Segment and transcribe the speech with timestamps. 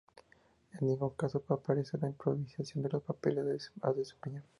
[0.73, 4.41] En ningún caso aparece la improvisación de papeles a desempeñar.